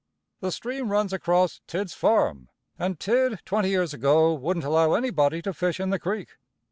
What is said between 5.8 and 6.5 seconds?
the creek.